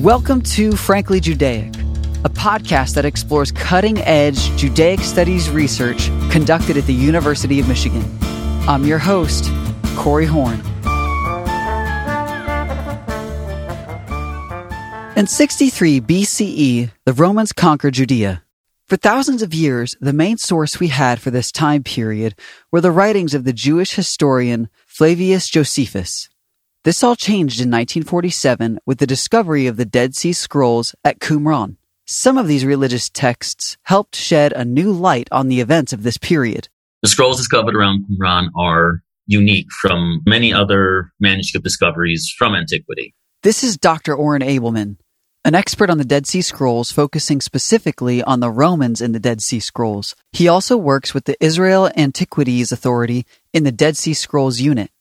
Welcome 0.00 0.42
to 0.42 0.72
Frankly 0.72 1.20
Judaic, 1.20 1.74
a 2.22 2.28
podcast 2.28 2.92
that 2.96 3.06
explores 3.06 3.50
cutting 3.50 3.96
edge 4.00 4.54
Judaic 4.58 5.00
studies 5.00 5.48
research 5.48 6.08
conducted 6.30 6.76
at 6.76 6.84
the 6.84 6.92
University 6.92 7.60
of 7.60 7.66
Michigan. 7.66 8.04
I'm 8.68 8.84
your 8.84 8.98
host, 8.98 9.50
Corey 9.96 10.26
Horn. 10.26 10.60
In 15.16 15.26
63 15.26 16.02
BCE, 16.02 16.90
the 17.06 17.12
Romans 17.14 17.54
conquered 17.54 17.94
Judea. 17.94 18.42
For 18.88 18.98
thousands 18.98 19.40
of 19.40 19.54
years, 19.54 19.96
the 19.98 20.12
main 20.12 20.36
source 20.36 20.78
we 20.78 20.88
had 20.88 21.22
for 21.22 21.30
this 21.30 21.50
time 21.50 21.82
period 21.82 22.34
were 22.70 22.82
the 22.82 22.90
writings 22.90 23.32
of 23.32 23.44
the 23.44 23.54
Jewish 23.54 23.94
historian 23.94 24.68
Flavius 24.86 25.48
Josephus. 25.48 26.28
This 26.86 27.02
all 27.02 27.16
changed 27.16 27.58
in 27.58 27.68
1947 27.68 28.78
with 28.86 28.98
the 28.98 29.08
discovery 29.08 29.66
of 29.66 29.76
the 29.76 29.84
Dead 29.84 30.14
Sea 30.14 30.32
Scrolls 30.32 30.94
at 31.02 31.18
Qumran. 31.18 31.78
Some 32.04 32.38
of 32.38 32.46
these 32.46 32.64
religious 32.64 33.08
texts 33.08 33.76
helped 33.82 34.14
shed 34.14 34.52
a 34.52 34.64
new 34.64 34.92
light 34.92 35.26
on 35.32 35.48
the 35.48 35.60
events 35.60 35.92
of 35.92 36.04
this 36.04 36.16
period. 36.16 36.68
The 37.02 37.08
scrolls 37.08 37.38
discovered 37.38 37.74
around 37.74 38.06
Qumran 38.08 38.50
are 38.56 39.02
unique 39.26 39.66
from 39.72 40.22
many 40.26 40.52
other 40.52 41.10
manuscript 41.18 41.64
discoveries 41.64 42.32
from 42.38 42.54
antiquity. 42.54 43.16
This 43.42 43.64
is 43.64 43.76
Dr. 43.76 44.14
Oren 44.14 44.42
Ableman, 44.42 44.98
an 45.44 45.56
expert 45.56 45.90
on 45.90 45.98
the 45.98 46.04
Dead 46.04 46.24
Sea 46.24 46.40
Scrolls 46.42 46.92
focusing 46.92 47.40
specifically 47.40 48.22
on 48.22 48.38
the 48.38 48.50
Romans 48.52 49.00
in 49.00 49.10
the 49.10 49.18
Dead 49.18 49.40
Sea 49.40 49.58
Scrolls. 49.58 50.14
He 50.30 50.46
also 50.46 50.76
works 50.76 51.12
with 51.12 51.24
the 51.24 51.36
Israel 51.44 51.90
Antiquities 51.96 52.70
Authority 52.70 53.26
in 53.52 53.64
the 53.64 53.72
Dead 53.72 53.96
Sea 53.96 54.14
Scrolls 54.14 54.60
unit. 54.60 54.92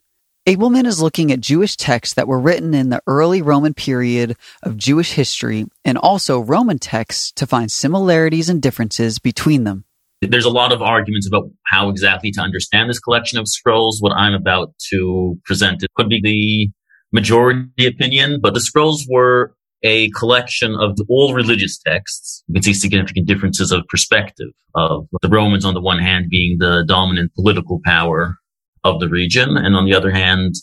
Ableman 0.48 0.86
is 0.86 1.02
looking 1.02 1.32
at 1.32 1.42
Jewish 1.42 1.76
texts 1.76 2.14
that 2.14 2.28
were 2.28 2.40
written 2.40 2.76
in 2.76 2.90
the 2.90 3.02
early 3.08 3.42
Roman 3.42 3.74
period 3.74 4.38
of 4.62 4.78
Jewish 4.78 5.14
history 5.14 5.66
and 5.84 5.98
also 5.98 6.40
Roman 6.40 6.78
texts 6.78 7.32
to 7.32 7.48
find 7.48 7.72
similarities 7.72 8.48
and 8.48 8.62
differences 8.62 9.18
between 9.18 9.64
them. 9.64 9.86
There's 10.22 10.46
a 10.46 10.52
lot 10.52 10.72
of 10.72 10.84
arguments 10.84 11.28
about 11.28 11.50
how 11.66 11.90
exactly 11.90 12.30
to 12.30 12.42
understand 12.42 12.92
this 12.92 13.00
collection 13.00 13.40
of 13.40 13.48
scrolls. 13.48 13.98
What 14.02 14.12
I'm 14.12 14.36
about 14.36 14.76
to 14.92 15.36
present 15.46 15.82
it 15.82 15.90
could 15.96 16.10
be 16.10 16.22
the 16.22 16.70
majority 17.12 17.88
opinion, 17.88 18.40
but 18.40 18.54
the 18.54 18.62
scrolls 18.62 19.04
were 19.10 19.56
a 19.82 20.12
collection 20.12 20.76
of 20.76 20.96
all 21.10 21.34
religious 21.34 21.80
texts. 21.80 22.44
You 22.48 22.54
can 22.54 22.62
see 22.64 22.74
significant 22.76 23.26
differences 23.26 23.72
of 23.72 23.82
perspective 23.90 24.50
of 24.76 25.08
the 25.24 25.30
Romans 25.30 25.66
on 25.66 25.74
the 25.74 25.82
one 25.82 25.98
hand 25.98 26.28
being 26.30 26.58
the 26.60 26.86
dominant 26.88 27.34
political 27.34 27.82
power 27.84 28.38
of 28.86 29.02
the 29.02 29.10
region. 29.10 29.58
And 29.58 29.76
on 29.76 29.86
the 29.86 29.94
other 29.94 30.12
hand, 30.12 30.56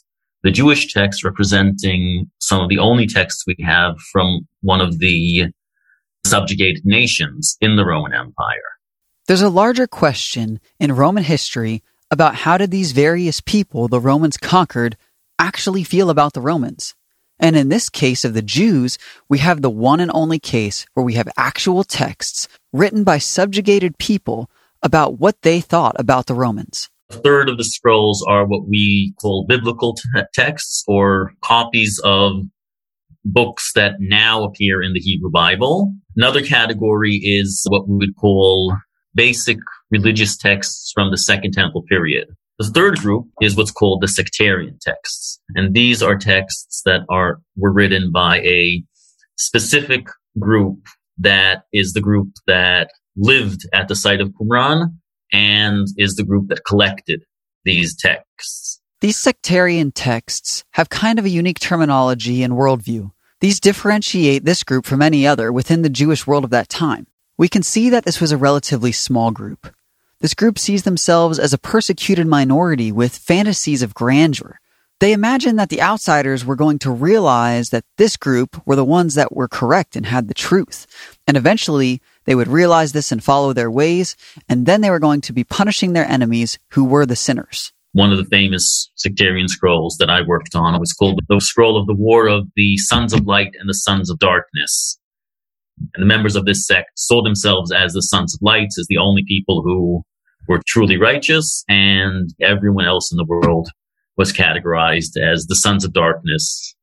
the 0.42 0.50
Jewish 0.50 0.92
text 0.92 1.24
representing 1.24 2.30
some 2.38 2.60
of 2.62 2.68
the 2.68 2.78
only 2.78 3.06
texts 3.06 3.44
we 3.46 3.56
have 3.62 3.98
from 4.00 4.46
one 4.62 4.80
of 4.80 4.98
the 4.98 5.52
subjugated 6.24 6.86
nations 6.86 7.56
in 7.60 7.76
the 7.76 7.84
Roman 7.84 8.14
Empire. 8.14 8.78
There's 9.26 9.42
a 9.42 9.50
larger 9.50 9.86
question 9.86 10.60
in 10.80 10.94
Roman 10.94 11.24
history 11.24 11.82
about 12.10 12.36
how 12.36 12.58
did 12.58 12.70
these 12.70 12.92
various 12.92 13.40
people 13.40 13.88
the 13.88 14.00
Romans 14.00 14.36
conquered 14.36 14.96
actually 15.38 15.84
feel 15.84 16.10
about 16.10 16.32
the 16.32 16.40
Romans? 16.40 16.94
And 17.38 17.56
in 17.56 17.68
this 17.68 17.88
case 17.88 18.24
of 18.24 18.34
the 18.34 18.42
Jews, 18.42 18.98
we 19.28 19.38
have 19.38 19.62
the 19.62 19.70
one 19.70 19.98
and 19.98 20.10
only 20.14 20.38
case 20.38 20.86
where 20.94 21.04
we 21.04 21.14
have 21.14 21.28
actual 21.36 21.82
texts 21.82 22.46
written 22.72 23.02
by 23.02 23.18
subjugated 23.18 23.98
people 23.98 24.48
about 24.82 25.18
what 25.18 25.42
they 25.42 25.60
thought 25.60 25.96
about 25.98 26.26
the 26.26 26.34
Romans. 26.34 26.88
A 27.12 27.16
third 27.16 27.50
of 27.50 27.58
the 27.58 27.64
scrolls 27.64 28.24
are 28.26 28.46
what 28.46 28.66
we 28.66 29.12
call 29.20 29.44
biblical 29.46 29.94
texts 30.32 30.82
or 30.88 31.32
copies 31.42 32.00
of 32.04 32.44
books 33.22 33.72
that 33.74 33.96
now 33.98 34.44
appear 34.44 34.80
in 34.80 34.94
the 34.94 35.00
Hebrew 35.00 35.30
Bible. 35.30 35.92
Another 36.16 36.42
category 36.42 37.16
is 37.16 37.66
what 37.68 37.86
we 37.86 37.96
would 37.96 38.16
call 38.16 38.74
basic 39.14 39.58
religious 39.90 40.38
texts 40.38 40.90
from 40.94 41.10
the 41.10 41.18
Second 41.18 41.52
Temple 41.52 41.82
period. 41.82 42.28
The 42.58 42.70
third 42.70 42.98
group 42.98 43.26
is 43.42 43.56
what's 43.56 43.70
called 43.70 44.00
the 44.00 44.08
sectarian 44.08 44.78
texts. 44.80 45.38
And 45.54 45.74
these 45.74 46.02
are 46.02 46.16
texts 46.16 46.80
that 46.86 47.02
are, 47.10 47.42
were 47.56 47.72
written 47.72 48.10
by 48.10 48.38
a 48.38 48.82
specific 49.36 50.06
group 50.38 50.78
that 51.18 51.64
is 51.74 51.92
the 51.92 52.00
group 52.00 52.28
that 52.46 52.90
lived 53.18 53.68
at 53.74 53.88
the 53.88 53.96
site 53.96 54.22
of 54.22 54.30
Qumran 54.30 54.94
and 55.32 55.88
is 55.96 56.16
the 56.16 56.24
group 56.24 56.48
that 56.48 56.64
collected 56.64 57.24
these 57.64 57.96
texts. 57.96 58.80
These 59.00 59.18
sectarian 59.18 59.90
texts 59.90 60.64
have 60.72 60.88
kind 60.88 61.18
of 61.18 61.24
a 61.24 61.30
unique 61.30 61.58
terminology 61.58 62.42
and 62.42 62.54
worldview. 62.54 63.10
These 63.40 63.58
differentiate 63.58 64.44
this 64.44 64.62
group 64.62 64.86
from 64.86 65.02
any 65.02 65.26
other 65.26 65.50
within 65.52 65.82
the 65.82 65.88
Jewish 65.88 66.26
world 66.26 66.44
of 66.44 66.50
that 66.50 66.68
time. 66.68 67.08
We 67.36 67.48
can 67.48 67.64
see 67.64 67.90
that 67.90 68.04
this 68.04 68.20
was 68.20 68.30
a 68.30 68.36
relatively 68.36 68.92
small 68.92 69.32
group. 69.32 69.74
This 70.20 70.34
group 70.34 70.56
sees 70.56 70.84
themselves 70.84 71.40
as 71.40 71.52
a 71.52 71.58
persecuted 71.58 72.28
minority 72.28 72.92
with 72.92 73.16
fantasies 73.16 73.82
of 73.82 73.94
grandeur. 73.94 74.60
They 75.00 75.12
imagined 75.12 75.58
that 75.58 75.68
the 75.68 75.82
outsiders 75.82 76.44
were 76.44 76.54
going 76.54 76.78
to 76.80 76.90
realize 76.90 77.70
that 77.70 77.84
this 77.98 78.16
group 78.16 78.62
were 78.64 78.76
the 78.76 78.84
ones 78.84 79.14
that 79.14 79.34
were 79.34 79.48
correct 79.48 79.96
and 79.96 80.06
had 80.06 80.28
the 80.28 80.34
truth. 80.34 80.86
And 81.26 81.36
eventually, 81.36 82.00
they 82.24 82.34
would 82.34 82.48
realize 82.48 82.92
this 82.92 83.10
and 83.10 83.22
follow 83.22 83.52
their 83.52 83.70
ways, 83.70 84.16
and 84.48 84.64
then 84.64 84.80
they 84.80 84.90
were 84.90 85.00
going 85.00 85.20
to 85.22 85.32
be 85.32 85.42
punishing 85.42 85.92
their 85.92 86.06
enemies 86.06 86.58
who 86.70 86.84
were 86.84 87.04
the 87.04 87.16
sinners. 87.16 87.72
One 87.94 88.12
of 88.12 88.18
the 88.18 88.24
famous 88.24 88.90
sectarian 88.94 89.48
scrolls 89.48 89.96
that 89.98 90.08
I 90.08 90.22
worked 90.22 90.54
on 90.54 90.78
was 90.78 90.92
called 90.92 91.20
the 91.28 91.40
Scroll 91.40 91.76
of 91.76 91.86
the 91.86 91.94
War 91.94 92.26
of 92.28 92.48
the 92.56 92.76
Sons 92.78 93.12
of 93.12 93.26
Light 93.26 93.54
and 93.58 93.68
the 93.68 93.74
Sons 93.74 94.08
of 94.08 94.18
Darkness. 94.18 94.98
And 95.94 96.02
the 96.02 96.06
members 96.06 96.36
of 96.36 96.46
this 96.46 96.66
sect 96.66 96.90
saw 96.96 97.22
themselves 97.22 97.72
as 97.72 97.92
the 97.92 98.02
Sons 98.02 98.34
of 98.34 98.40
Light, 98.40 98.68
as 98.78 98.86
the 98.88 98.98
only 98.98 99.24
people 99.26 99.62
who 99.62 100.02
were 100.48 100.62
truly 100.66 100.96
righteous, 100.96 101.64
and 101.68 102.30
everyone 102.40 102.86
else 102.86 103.12
in 103.12 103.16
the 103.16 103.26
world 103.26 103.68
was 104.16 104.32
categorized 104.32 105.16
as 105.16 105.46
the 105.46 105.56
Sons 105.56 105.84
of 105.84 105.92
Darkness 105.92 106.74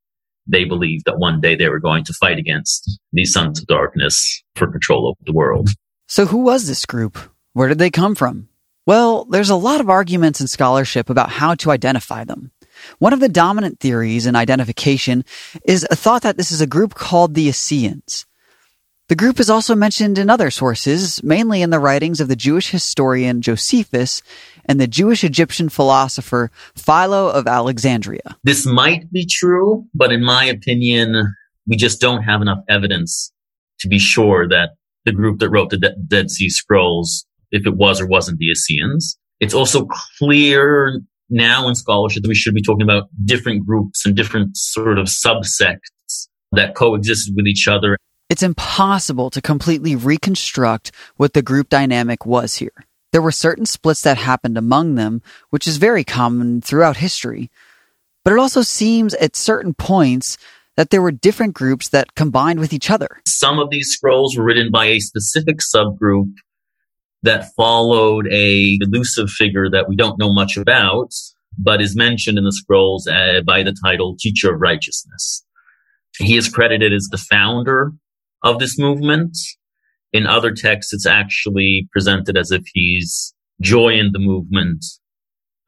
they 0.50 0.66
believed 0.66 1.06
that 1.06 1.20
one 1.20 1.40
day 1.40 1.56
they 1.56 1.70
were 1.70 1.80
going 1.80 2.04
to 2.06 2.14
fight 2.14 2.40
against 2.40 3.00
these 3.14 3.32
sons 3.32 3.60
of 3.60 3.68
darkness 3.68 4.44
for 4.56 4.70
control 4.70 5.08
over 5.08 5.20
the 5.26 5.32
world. 5.32 5.70
So, 6.08 6.26
who 6.26 6.40
was 6.40 6.68
this 6.68 6.86
group? 6.86 7.18
Where 7.54 7.70
did 7.70 7.78
they 7.78 7.92
come 7.92 8.16
from? 8.16 8.50
Well, 8.86 9.26
there's 9.26 9.52
a 9.52 9.56
lot 9.56 9.82
of 9.82 9.90
arguments 9.90 10.42
in 10.42 10.48
scholarship 10.48 11.10
about 11.10 11.30
how 11.30 11.54
to 11.56 11.72
identify 11.72 12.24
them. 12.24 12.52
One 12.98 13.14
of 13.14 13.20
the 13.20 13.30
dominant 13.30 13.80
theories 13.80 14.26
in 14.26 14.36
identification 14.36 15.24
is 15.66 15.86
a 15.92 15.96
thought 15.96 16.24
that 16.24 16.38
this 16.38 16.52
is 16.52 16.62
a 16.62 16.68
group 16.68 16.96
called 16.96 17.36
the 17.36 17.48
Essenes. 17.48 18.26
The 19.10 19.16
group 19.16 19.40
is 19.40 19.50
also 19.50 19.74
mentioned 19.74 20.20
in 20.20 20.30
other 20.30 20.52
sources, 20.52 21.24
mainly 21.24 21.64
in 21.64 21.72
the 21.72 21.80
writings 21.80 22.22
of 22.22 22.28
the 22.28 22.36
Jewish 22.36 22.70
historian 22.70 23.42
Josephus 23.42 24.22
and 24.66 24.80
the 24.80 24.86
Jewish 24.86 25.24
Egyptian 25.24 25.68
philosopher 25.68 26.52
Philo 26.76 27.30
of 27.30 27.48
Alexandria. 27.48 28.38
This 28.44 28.68
might 28.68 29.12
be 29.12 29.26
true, 29.28 29.88
but 29.96 30.12
in 30.12 30.24
my 30.24 30.46
opinion, 30.46 31.34
we 31.66 31.76
just 31.76 32.00
don't 32.00 32.22
have 32.22 32.44
enough 32.44 32.60
evidence 32.70 33.34
to 33.80 33.88
be 33.88 33.98
sure 33.98 34.48
that 34.48 34.76
the 35.06 35.12
group 35.12 35.40
that 35.40 35.50
wrote 35.50 35.72
the 35.72 35.78
De- 35.78 35.96
Dead 36.08 36.30
Sea 36.30 36.52
Scrolls, 36.52 37.26
if 37.52 37.66
it 37.66 37.76
was 37.76 38.00
or 38.00 38.06
wasn't 38.06 38.38
the 38.38 38.52
Essenes. 38.52 39.18
It's 39.40 39.56
also 39.56 39.88
clear 40.20 41.02
now 41.32 41.68
in 41.68 41.74
scholarship 41.74 42.22
that 42.22 42.30
we 42.30 42.36
should 42.36 42.54
be 42.54 42.62
talking 42.62 42.84
about 42.84 43.10
different 43.26 43.66
groups 43.66 44.06
and 44.06 44.16
different 44.16 44.56
sort 44.56 45.00
of 45.00 45.08
subsects 45.08 46.28
that 46.52 46.76
coexisted 46.76 47.34
with 47.36 47.48
each 47.48 47.68
other. 47.68 47.98
It's 48.30 48.44
impossible 48.44 49.32
to 49.32 49.42
completely 49.42 49.96
reconstruct 49.96 50.92
what 51.18 51.34
the 51.34 51.42
group 51.42 51.68
dynamic 51.68 52.26
was 52.28 52.56
here. 52.58 52.86
There 53.12 53.24
were 53.24 53.32
certain 53.32 53.66
splits 53.66 54.04
that 54.04 54.18
happened 54.18 54.56
among 54.56 54.96
them, 54.96 55.24
which 55.50 55.68
is 55.68 55.78
very 55.78 56.04
common 56.04 56.62
throughout 56.62 56.98
history. 56.98 57.50
But 58.24 58.34
it 58.34 58.40
also 58.40 58.62
seems 58.62 59.16
at 59.16 59.36
certain 59.36 59.74
points 59.74 60.38
that 60.78 60.92
there 60.92 61.02
were 61.02 61.12
different 61.12 61.56
groups 61.56 61.90
that 61.90 62.14
combined 62.14 62.60
with 62.60 62.72
each 62.72 62.92
other. 62.92 63.22
Some 63.28 63.58
of 63.58 63.72
these 63.72 63.90
scrolls 63.90 64.38
were 64.38 64.44
written 64.44 64.70
by 64.72 64.86
a 64.86 65.00
specific 65.00 65.58
subgroup 65.58 66.32
that 67.24 67.52
followed 67.58 68.28
a 68.32 68.78
elusive 68.80 69.30
figure 69.32 69.70
that 69.72 69.90
we 69.90 69.96
don't 69.96 70.20
know 70.20 70.32
much 70.32 70.56
about, 70.56 71.12
but 71.58 71.82
is 71.82 71.96
mentioned 71.96 72.38
in 72.38 72.44
the 72.44 72.52
scrolls 72.52 73.08
uh, 73.08 73.42
by 73.46 73.64
the 73.64 73.76
title 73.84 74.16
Teacher 74.18 74.54
of 74.54 74.62
Righteousness. 74.62 75.44
He 76.18 76.38
is 76.38 76.48
credited 76.48 76.94
as 76.94 77.08
the 77.12 77.18
founder 77.18 77.94
of 78.44 78.60
this 78.60 78.78
movement 78.80 79.38
in 80.12 80.26
other 80.26 80.54
texts, 80.54 80.94
it's 80.94 81.06
actually 81.06 81.88
presented 81.92 82.38
as 82.38 82.52
if 82.52 82.64
he's 82.74 83.34
joined 83.62 84.14
the 84.14 84.20
movement 84.20 84.86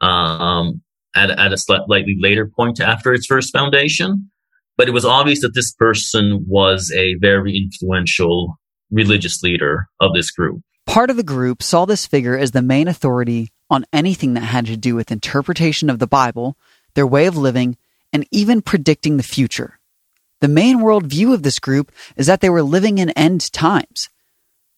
um, 0.01 0.81
at, 1.15 1.29
at 1.31 1.53
a 1.53 1.57
slightly 1.57 2.17
later 2.19 2.49
point 2.55 2.79
after 2.79 3.13
its 3.13 3.25
first 3.25 3.53
foundation. 3.53 4.31
But 4.77 4.87
it 4.87 4.93
was 4.93 5.05
obvious 5.05 5.41
that 5.41 5.53
this 5.53 5.71
person 5.73 6.45
was 6.47 6.91
a 6.91 7.15
very 7.15 7.55
influential 7.55 8.57
religious 8.89 9.43
leader 9.43 9.87
of 9.99 10.13
this 10.13 10.31
group. 10.31 10.61
Part 10.87 11.09
of 11.09 11.17
the 11.17 11.23
group 11.23 11.61
saw 11.61 11.85
this 11.85 12.07
figure 12.07 12.37
as 12.37 12.51
the 12.51 12.61
main 12.61 12.87
authority 12.87 13.51
on 13.69 13.85
anything 13.93 14.33
that 14.33 14.41
had 14.41 14.65
to 14.65 14.75
do 14.75 14.95
with 14.95 15.11
interpretation 15.11 15.89
of 15.89 15.99
the 15.99 16.07
Bible, 16.07 16.57
their 16.95 17.07
way 17.07 17.27
of 17.27 17.37
living, 17.37 17.77
and 18.11 18.27
even 18.31 18.61
predicting 18.61 19.17
the 19.17 19.23
future. 19.23 19.79
The 20.41 20.47
main 20.47 20.79
worldview 20.79 21.33
of 21.33 21.43
this 21.43 21.59
group 21.59 21.91
is 22.17 22.25
that 22.25 22.41
they 22.41 22.49
were 22.49 22.63
living 22.63 22.97
in 22.97 23.11
end 23.11 23.51
times. 23.53 24.09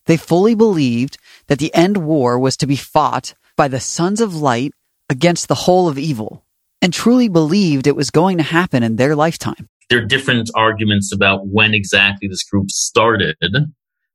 They 0.06 0.18
fully 0.18 0.54
believed 0.54 1.16
that 1.46 1.58
the 1.58 1.74
end 1.74 1.96
war 1.96 2.38
was 2.38 2.56
to 2.58 2.66
be 2.66 2.76
fought 2.76 3.32
by 3.56 3.68
the 3.68 3.80
sons 3.80 4.20
of 4.20 4.36
light 4.36 4.72
against 5.08 5.48
the 5.48 5.54
whole 5.54 5.88
of 5.88 5.98
evil, 5.98 6.44
and 6.82 6.92
truly 6.92 7.28
believed 7.28 7.86
it 7.86 7.96
was 7.96 8.10
going 8.10 8.36
to 8.36 8.42
happen 8.42 8.82
in 8.82 8.96
their 8.96 9.16
lifetime. 9.16 9.68
There 9.88 9.98
are 9.98 10.06
different 10.06 10.50
arguments 10.54 11.12
about 11.12 11.46
when 11.46 11.72
exactly 11.72 12.28
this 12.28 12.42
group 12.42 12.70
started. 12.70 13.36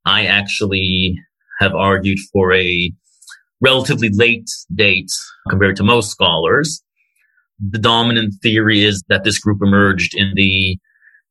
I 0.06 0.26
actually 0.26 1.20
have 1.60 1.74
argued 1.74 2.20
for 2.32 2.54
a 2.54 2.92
relatively 3.62 4.10
late 4.10 4.50
date 4.74 5.12
compared 5.50 5.76
to 5.78 5.84
most 5.84 6.12
scholars. 6.12 6.84
The 7.60 7.80
dominant 7.80 8.36
theory 8.42 8.84
is 8.84 9.04
that 9.10 9.24
this 9.24 9.40
group 9.40 9.60
emerged 9.62 10.16
in 10.16 10.34
the 10.36 10.78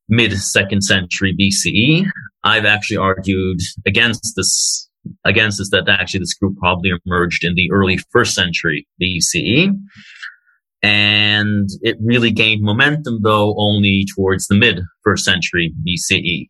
mid 0.09 0.33
second 0.39 0.83
century 0.83 1.37
BCE. 1.39 2.07
I've 2.45 2.65
actually 2.65 2.97
argued 2.97 3.61
against 3.87 4.35
this, 4.37 4.89
against 5.25 5.59
this, 5.59 5.71
that 5.71 5.89
actually 5.89 6.21
this 6.21 6.35
group 6.35 6.57
probably 6.59 6.93
emerged 7.07 7.45
in 7.45 7.55
the 7.55 7.71
early 7.71 7.99
first 8.11 8.35
century 8.35 8.87
BCE. 9.01 9.73
And 10.81 11.69
it 11.83 11.97
really 12.01 12.31
gained 12.31 12.63
momentum 12.63 13.21
though 13.23 13.55
only 13.59 14.07
towards 14.15 14.47
the 14.47 14.55
mid 14.55 14.81
first 15.03 15.25
century 15.25 15.75
BCE. 15.87 16.49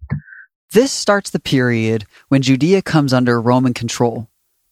This 0.73 0.93
starts 0.93 1.31
the 1.31 1.41
period 1.41 2.05
when 2.29 2.43
Judea 2.43 2.83
comes 2.83 3.15
under 3.15 3.41
Roman 3.41 3.73
control. 3.73 4.29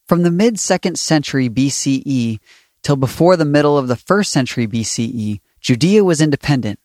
From 0.07 0.23
the 0.23 0.31
mid 0.31 0.61
second 0.61 0.99
century 0.99 1.49
BCE 1.49 2.39
till 2.83 2.97
before 2.97 3.37
the 3.37 3.47
middle 3.47 3.79
of 3.79 3.89
the 3.89 3.97
first 3.97 4.31
century 4.31 4.69
BCE, 4.69 5.41
Judea 5.61 6.05
was 6.05 6.21
independent. 6.21 6.79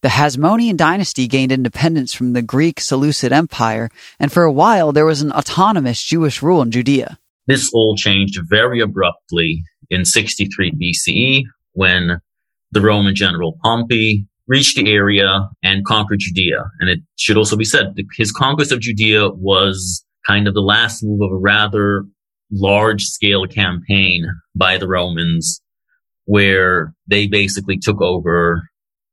The 0.00 0.08
Hasmonean 0.08 0.76
dynasty 0.76 1.26
gained 1.26 1.50
independence 1.50 2.14
from 2.14 2.32
the 2.32 2.42
Greek 2.42 2.80
Seleucid 2.80 3.32
Empire, 3.32 3.90
and 4.20 4.30
for 4.30 4.44
a 4.44 4.52
while 4.52 4.92
there 4.92 5.04
was 5.04 5.22
an 5.22 5.32
autonomous 5.32 6.00
Jewish 6.00 6.40
rule 6.40 6.62
in 6.62 6.70
Judea. 6.70 7.18
This 7.48 7.72
all 7.72 7.96
changed 7.96 8.38
very 8.48 8.80
abruptly 8.80 9.64
in 9.90 10.04
63 10.04 10.72
BCE 10.72 11.42
when 11.72 12.20
the 12.70 12.80
Roman 12.80 13.16
general 13.16 13.58
Pompey 13.60 14.28
reached 14.46 14.76
the 14.76 14.92
area 14.92 15.48
and 15.64 15.84
conquered 15.84 16.20
Judea. 16.20 16.70
And 16.78 16.88
it 16.88 17.00
should 17.16 17.36
also 17.36 17.56
be 17.56 17.64
said 17.64 17.96
his 18.16 18.30
conquest 18.30 18.70
of 18.70 18.80
Judea 18.80 19.30
was 19.30 20.04
kind 20.24 20.46
of 20.46 20.54
the 20.54 20.60
last 20.60 21.02
move 21.02 21.22
of 21.22 21.32
a 21.32 21.40
rather 21.40 22.04
large 22.52 23.02
scale 23.02 23.46
campaign 23.46 24.26
by 24.54 24.78
the 24.78 24.86
Romans 24.86 25.60
where 26.24 26.94
they 27.08 27.26
basically 27.26 27.78
took 27.78 28.00
over 28.00 28.62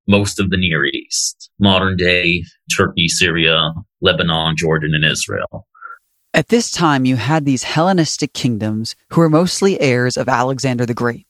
most 0.08 0.40
of 0.40 0.50
the 0.50 0.58
Near 0.58 0.86
East, 0.86 1.50
modern 1.60 1.98
day 1.98 2.44
Turkey, 2.76 3.08
Syria, 3.08 3.74
Lebanon, 4.02 4.56
Jordan, 4.58 4.94
and 4.94 5.06
Israel. 5.06 5.68
At 6.34 6.50
this 6.50 6.70
time, 6.70 7.06
you 7.06 7.16
had 7.16 7.46
these 7.46 7.64
Hellenistic 7.64 8.34
kingdoms 8.34 8.96
who 9.10 9.22
were 9.22 9.30
mostly 9.30 9.80
heirs 9.80 10.18
of 10.18 10.28
Alexander 10.28 10.86
the 10.86 10.94
Great. 10.94 11.28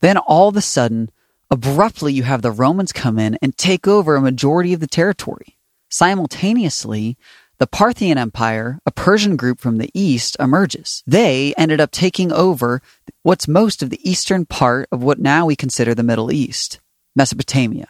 Then 0.00 0.18
all 0.18 0.48
of 0.48 0.56
a 0.56 0.60
sudden, 0.60 1.10
Abruptly, 1.50 2.12
you 2.12 2.22
have 2.24 2.42
the 2.42 2.50
Romans 2.50 2.92
come 2.92 3.18
in 3.18 3.38
and 3.40 3.56
take 3.56 3.86
over 3.86 4.16
a 4.16 4.20
majority 4.20 4.72
of 4.72 4.80
the 4.80 4.86
territory. 4.86 5.56
Simultaneously, 5.88 7.16
the 7.58 7.66
Parthian 7.66 8.18
Empire, 8.18 8.80
a 8.84 8.90
Persian 8.90 9.36
group 9.36 9.60
from 9.60 9.78
the 9.78 9.90
east, 9.94 10.36
emerges. 10.40 11.04
They 11.06 11.54
ended 11.56 11.80
up 11.80 11.92
taking 11.92 12.32
over 12.32 12.82
what's 13.22 13.46
most 13.46 13.82
of 13.82 13.90
the 13.90 14.00
eastern 14.08 14.46
part 14.46 14.88
of 14.90 15.02
what 15.02 15.20
now 15.20 15.46
we 15.46 15.54
consider 15.54 15.94
the 15.94 16.02
Middle 16.02 16.32
East, 16.32 16.80
Mesopotamia. 17.16 17.88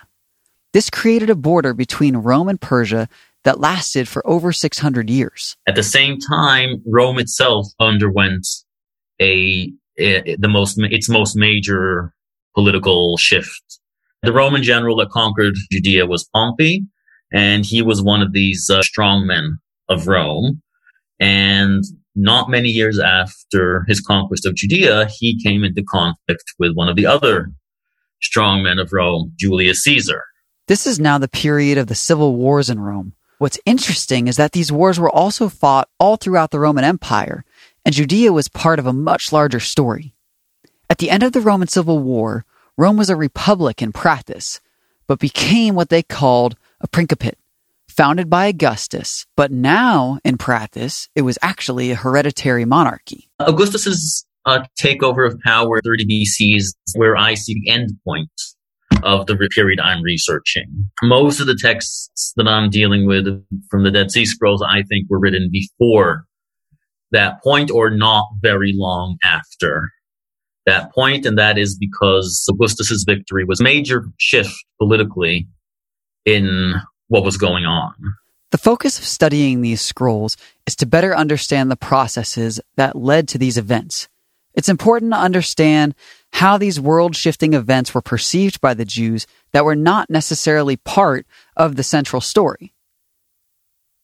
This 0.72 0.90
created 0.90 1.30
a 1.30 1.34
border 1.34 1.72
between 1.72 2.16
Rome 2.16 2.48
and 2.48 2.60
Persia 2.60 3.08
that 3.44 3.60
lasted 3.60 4.08
for 4.08 4.26
over 4.26 4.52
600 4.52 5.08
years. 5.08 5.56
At 5.68 5.76
the 5.76 5.82
same 5.82 6.18
time, 6.18 6.82
Rome 6.86 7.18
itself 7.18 7.68
underwent 7.78 8.46
a, 9.20 9.72
a 9.98 10.36
the 10.36 10.48
most 10.48 10.76
its 10.78 11.08
most 11.08 11.36
major 11.36 12.12
political 12.54 13.16
shift. 13.16 13.80
The 14.22 14.32
Roman 14.32 14.62
general 14.62 14.96
that 14.96 15.10
conquered 15.10 15.54
Judea 15.70 16.06
was 16.06 16.28
Pompey, 16.34 16.82
and 17.32 17.64
he 17.64 17.82
was 17.82 18.02
one 18.02 18.22
of 18.22 18.32
these 18.32 18.70
uh, 18.70 18.80
strongmen 18.80 19.58
of 19.88 20.08
Rome. 20.08 20.62
And 21.20 21.84
not 22.16 22.50
many 22.50 22.68
years 22.68 22.98
after 22.98 23.84
his 23.86 24.00
conquest 24.00 24.46
of 24.46 24.54
Judea, 24.54 25.08
he 25.18 25.40
came 25.42 25.62
into 25.64 25.82
conflict 25.82 26.44
with 26.58 26.72
one 26.74 26.88
of 26.88 26.96
the 26.96 27.06
other 27.06 27.50
strongmen 28.24 28.80
of 28.80 28.92
Rome, 28.92 29.32
Julius 29.36 29.82
Caesar. 29.82 30.24
This 30.66 30.86
is 30.86 30.98
now 30.98 31.18
the 31.18 31.28
period 31.28 31.78
of 31.78 31.88
the 31.88 31.94
civil 31.94 32.36
wars 32.36 32.70
in 32.70 32.80
Rome. 32.80 33.12
What's 33.38 33.58
interesting 33.66 34.28
is 34.28 34.36
that 34.36 34.52
these 34.52 34.72
wars 34.72 34.98
were 34.98 35.10
also 35.10 35.48
fought 35.48 35.88
all 35.98 36.16
throughout 36.16 36.50
the 36.50 36.60
Roman 36.60 36.84
Empire, 36.84 37.44
and 37.84 37.94
Judea 37.94 38.32
was 38.32 38.48
part 38.48 38.78
of 38.78 38.86
a 38.86 38.92
much 38.92 39.32
larger 39.32 39.60
story. 39.60 40.14
At 40.88 40.98
the 40.98 41.10
end 41.10 41.22
of 41.22 41.32
the 41.32 41.40
Roman 41.40 41.68
Civil 41.68 41.98
War, 41.98 42.46
Rome 42.78 42.96
was 42.96 43.10
a 43.10 43.16
republic 43.16 43.82
in 43.82 43.92
practice, 43.92 44.60
but 45.06 45.18
became 45.18 45.74
what 45.74 45.90
they 45.90 46.02
called 46.02 46.56
a 46.80 46.88
principate, 46.88 47.38
founded 47.88 48.30
by 48.30 48.46
Augustus. 48.46 49.26
But 49.36 49.52
now, 49.52 50.18
in 50.24 50.38
practice, 50.38 51.08
it 51.14 51.22
was 51.22 51.38
actually 51.42 51.90
a 51.90 51.96
hereditary 51.96 52.64
monarchy. 52.64 53.28
Augustus's 53.38 54.24
uh, 54.46 54.64
takeover 54.78 55.26
of 55.26 55.38
power 55.44 55.80
30 55.82 56.04
BC 56.06 56.56
is 56.56 56.74
where 56.94 57.16
I 57.16 57.34
see 57.34 57.54
the 57.54 57.70
end 57.70 57.90
point 58.04 58.30
of 59.02 59.26
the 59.26 59.36
period 59.54 59.80
I'm 59.80 60.02
researching. 60.02 60.90
Most 61.02 61.40
of 61.40 61.46
the 61.46 61.58
texts 61.60 62.32
that 62.36 62.46
I'm 62.46 62.70
dealing 62.70 63.06
with 63.06 63.26
from 63.70 63.84
the 63.84 63.90
Dead 63.90 64.10
Sea 64.10 64.24
Scrolls, 64.24 64.62
I 64.62 64.82
think, 64.82 65.08
were 65.10 65.18
written 65.18 65.50
before 65.50 66.24
that 67.10 67.42
point 67.42 67.70
or 67.70 67.90
not 67.90 68.24
very 68.40 68.72
long 68.74 69.18
after 69.22 69.90
that 70.66 70.92
point, 70.92 71.26
and 71.26 71.38
that 71.38 71.58
is 71.58 71.76
because 71.78 72.46
Augustus's 72.50 73.04
victory 73.06 73.44
was 73.44 73.60
a 73.60 73.64
major 73.64 74.06
shift 74.18 74.54
politically 74.78 75.46
in 76.24 76.74
what 77.08 77.24
was 77.24 77.36
going 77.36 77.64
on. 77.64 77.92
The 78.50 78.58
focus 78.58 78.98
of 78.98 79.04
studying 79.04 79.60
these 79.60 79.80
scrolls 79.80 80.36
is 80.66 80.76
to 80.76 80.86
better 80.86 81.14
understand 81.14 81.70
the 81.70 81.76
processes 81.76 82.60
that 82.76 82.96
led 82.96 83.28
to 83.28 83.38
these 83.38 83.58
events. 83.58 84.08
It's 84.54 84.68
important 84.68 85.12
to 85.12 85.18
understand 85.18 85.94
how 86.32 86.58
these 86.58 86.80
world 86.80 87.16
shifting 87.16 87.54
events 87.54 87.94
were 87.94 88.00
perceived 88.00 88.60
by 88.60 88.74
the 88.74 88.84
Jews 88.84 89.26
that 89.52 89.64
were 89.64 89.76
not 89.76 90.10
necessarily 90.10 90.76
part 90.76 91.26
of 91.56 91.76
the 91.76 91.82
central 91.82 92.20
story. 92.20 92.72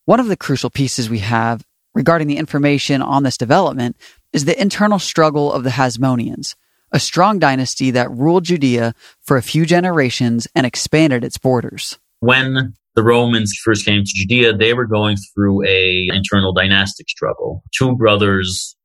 One 0.04 0.20
of 0.20 0.28
the 0.28 0.36
crucial 0.36 0.70
pieces 0.70 1.08
we 1.08 1.20
have 1.20 1.64
regarding 1.94 2.28
the 2.28 2.36
information 2.36 3.02
on 3.02 3.22
this 3.22 3.36
development 3.36 3.96
is 4.32 4.44
the 4.44 4.60
internal 4.60 4.98
struggle 4.98 5.52
of 5.52 5.64
the 5.64 5.70
Hasmoneans, 5.70 6.54
a 6.92 7.00
strong 7.00 7.38
dynasty 7.38 7.90
that 7.92 8.10
ruled 8.10 8.44
Judea 8.44 8.94
for 9.22 9.36
a 9.36 9.42
few 9.42 9.66
generations 9.66 10.48
and 10.54 10.66
expanded 10.66 11.24
its 11.24 11.38
borders. 11.38 11.98
When 12.20 12.74
the 12.96 13.02
Romans 13.02 13.54
first 13.64 13.84
came 13.84 14.04
to 14.04 14.12
Judea, 14.12 14.56
they 14.56 14.74
were 14.74 14.86
going 14.86 15.16
through 15.16 15.64
a 15.64 16.08
internal 16.12 16.52
dynastic 16.52 17.08
struggle. 17.08 17.62
Two 17.76 17.96
brothers 17.96 18.76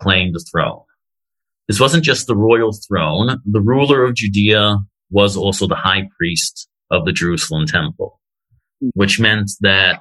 claimed 0.00 0.34
the 0.34 0.44
throne. 0.50 0.80
This 1.70 1.78
wasn't 1.78 2.02
just 2.02 2.26
the 2.26 2.34
royal 2.34 2.72
throne. 2.72 3.40
The 3.46 3.60
ruler 3.60 4.02
of 4.02 4.16
Judea 4.16 4.78
was 5.08 5.36
also 5.36 5.68
the 5.68 5.76
high 5.76 6.08
priest 6.18 6.68
of 6.90 7.04
the 7.04 7.12
Jerusalem 7.12 7.66
temple, 7.66 8.18
which 8.94 9.20
meant 9.20 9.52
that 9.60 10.00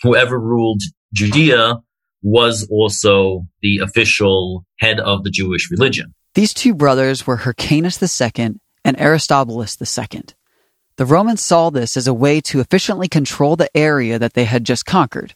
whoever 0.00 0.40
ruled 0.40 0.80
Judea 1.12 1.74
was 2.22 2.66
also 2.70 3.46
the 3.60 3.80
official 3.84 4.64
head 4.78 4.98
of 4.98 5.24
the 5.24 5.30
Jewish 5.30 5.70
religion. 5.70 6.14
These 6.34 6.54
two 6.54 6.72
brothers 6.72 7.26
were 7.26 7.36
Hyrcanus 7.36 8.00
II 8.00 8.54
and 8.82 8.98
Aristobulus 8.98 9.76
II. 9.78 10.22
The 10.96 11.04
Romans 11.04 11.42
saw 11.42 11.68
this 11.68 11.98
as 11.98 12.06
a 12.06 12.14
way 12.14 12.40
to 12.40 12.60
efficiently 12.60 13.08
control 13.08 13.56
the 13.56 13.76
area 13.76 14.18
that 14.18 14.32
they 14.32 14.46
had 14.46 14.64
just 14.64 14.86
conquered. 14.86 15.34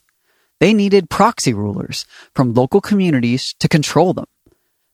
They 0.59 0.73
needed 0.73 1.11
proxy 1.11 1.53
rulers 1.53 2.07
from 2.33 2.55
local 2.55 2.81
communities 2.81 3.53
to 3.59 3.67
control 3.67 4.15
them, 4.15 4.25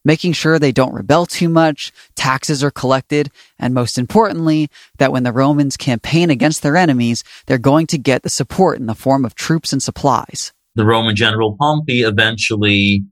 making 0.03 0.33
sure 0.33 0.60
they 0.60 0.72
don't 0.72 0.93
rebel 0.93 1.25
too 1.25 1.50
much, 1.50 1.91
taxes 2.15 2.63
are 2.63 2.72
collected, 2.72 3.31
and 3.60 3.74
most 3.74 3.98
importantly, 3.98 4.69
that 4.98 5.12
when 5.12 5.24
the 5.24 5.31
Romans 5.31 5.77
campaign 5.77 6.29
against 6.29 6.62
their 6.62 6.77
enemies, 6.77 7.24
they're 7.45 7.57
going 7.57 7.88
to 7.88 7.98
get 7.98 8.24
the 8.24 8.29
support 8.29 8.79
in 8.79 8.86
the 8.86 8.95
form 8.95 9.25
of 9.25 9.36
troops 9.36 9.72
and 9.72 9.81
supplies 9.81 10.51
the 10.75 10.86
Roman 10.86 11.15
general 11.15 11.55
Pompey 11.60 12.01
eventually 12.01 13.03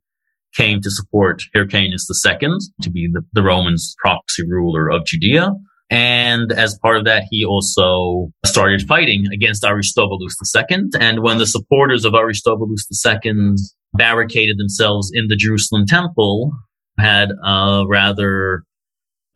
came 0.56 0.82
to 0.82 0.92
support 0.92 1.44
Hyrcanus 1.54 2.08
II 2.26 2.50
to 2.82 2.90
be 2.90 3.08
the, 3.12 3.22
the 3.34 3.44
Romans 3.44 3.96
proxy 4.00 4.44
ruler 4.48 4.90
of 4.90 5.06
Judea. 5.06 5.52
And 5.90 6.52
as 6.52 6.78
part 6.82 6.98
of 6.98 7.06
that, 7.06 7.24
he 7.30 7.46
also 7.46 8.32
started 8.46 8.82
fighting 8.88 9.26
against 9.34 9.66
Aristobulus 9.66 10.36
II. 10.56 10.90
And 11.00 11.22
when 11.22 11.38
the 11.38 11.46
supporters 11.46 12.06
of 12.06 12.14
Aristobulus 12.16 12.88
II 13.06 13.56
barricaded 13.94 14.58
themselves 14.58 15.12
in 15.14 15.28
the 15.28 15.36
Jerusalem 15.36 15.86
temple, 15.86 16.54
had 17.02 17.30
a 17.44 17.84
rather 17.88 18.64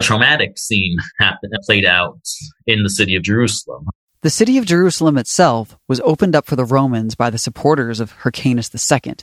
traumatic 0.02 0.58
scene 0.58 0.98
happen, 1.20 1.50
played 1.66 1.86
out 1.86 2.20
in 2.68 2.84
the 2.84 2.90
city 2.90 3.16
of 3.16 3.24
Jerusalem. 3.24 3.88
The 4.22 4.30
city 4.30 4.58
of 4.58 4.66
Jerusalem 4.66 5.18
itself 5.18 5.78
was 5.88 6.02
opened 6.02 6.36
up 6.36 6.46
for 6.46 6.56
the 6.56 6.66
Romans 6.66 7.16
by 7.16 7.30
the 7.30 7.38
supporters 7.38 8.00
of 8.00 8.12
Hyrcanus 8.12 8.72
II. 8.74 9.16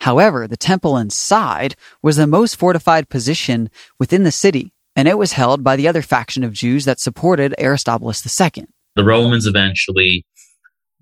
However, 0.00 0.46
the 0.46 0.56
temple 0.56 0.96
inside 0.96 1.76
was 2.02 2.16
the 2.16 2.26
most 2.26 2.56
fortified 2.56 3.08
position 3.08 3.70
within 3.98 4.22
the 4.22 4.30
city, 4.30 4.72
and 4.94 5.08
it 5.08 5.18
was 5.18 5.32
held 5.32 5.64
by 5.64 5.76
the 5.76 5.88
other 5.88 6.02
faction 6.02 6.44
of 6.44 6.52
Jews 6.52 6.84
that 6.84 7.00
supported 7.00 7.54
Aristobulus 7.58 8.24
II. 8.24 8.66
The 8.96 9.04
Romans 9.04 9.46
eventually 9.46 10.24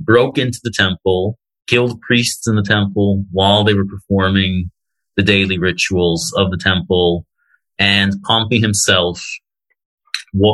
broke 0.01 0.39
into 0.39 0.61
the 0.63 0.73
temple, 0.75 1.39
killed 1.67 2.01
priests 2.01 2.47
in 2.47 2.57
the 2.57 2.63
temple 2.63 3.25
while 3.31 3.65
they 3.65 3.75
were 3.75 3.87
performing 3.87 4.71
the 5.17 5.23
daily 5.23 5.59
rituals 5.59 6.33
of 6.37 6.51
the 6.51 6.57
temple, 6.57 7.27
and 7.79 8.15
Pompey 8.23 8.61
himself, 8.61 9.25